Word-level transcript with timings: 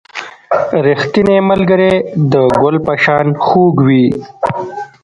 •ریښتینی 0.87 1.37
ملګری 1.49 1.91
د 2.31 2.33
ګل 2.61 2.75
په 2.85 2.93
شان 3.03 3.27
خوږ 3.45 3.75
وي. 3.87 4.05